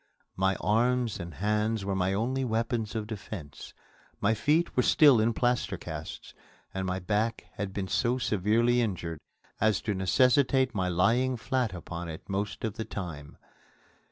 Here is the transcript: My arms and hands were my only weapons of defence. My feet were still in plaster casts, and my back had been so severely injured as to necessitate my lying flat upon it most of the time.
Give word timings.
My 0.35 0.55
arms 0.55 1.19
and 1.19 1.35
hands 1.35 1.85
were 1.85 1.93
my 1.95 2.11
only 2.11 2.43
weapons 2.43 2.95
of 2.95 3.05
defence. 3.05 3.71
My 4.19 4.33
feet 4.33 4.75
were 4.75 4.81
still 4.81 5.19
in 5.21 5.31
plaster 5.31 5.77
casts, 5.77 6.33
and 6.73 6.87
my 6.87 6.97
back 6.97 7.45
had 7.53 7.71
been 7.71 7.87
so 7.87 8.17
severely 8.17 8.81
injured 8.81 9.19
as 9.59 9.79
to 9.81 9.93
necessitate 9.93 10.73
my 10.73 10.89
lying 10.89 11.37
flat 11.37 11.71
upon 11.75 12.09
it 12.09 12.27
most 12.27 12.63
of 12.63 12.77
the 12.77 12.83
time. 12.85 13.37